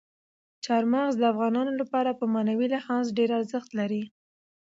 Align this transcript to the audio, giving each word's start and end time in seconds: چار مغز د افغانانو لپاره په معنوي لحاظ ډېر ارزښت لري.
چار 0.65 0.83
مغز 0.93 1.13
د 1.17 1.23
افغانانو 1.33 1.71
لپاره 1.81 2.11
په 2.19 2.25
معنوي 2.33 2.67
لحاظ 2.75 3.05
ډېر 3.17 3.29
ارزښت 3.39 3.69
لري. 3.79 4.03